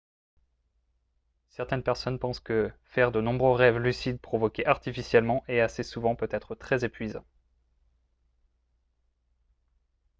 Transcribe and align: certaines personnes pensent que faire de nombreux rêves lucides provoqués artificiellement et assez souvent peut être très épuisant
certaines 1.49 1.83
personnes 1.83 2.17
pensent 2.17 2.39
que 2.39 2.71
faire 2.85 3.11
de 3.11 3.21
nombreux 3.21 3.51
rêves 3.53 3.77
lucides 3.77 4.19
provoqués 4.19 4.65
artificiellement 4.65 5.43
et 5.47 5.61
assez 5.61 5.83
souvent 5.83 6.15
peut 6.15 6.27
être 6.31 6.55
très 6.55 6.83
épuisant 6.83 7.23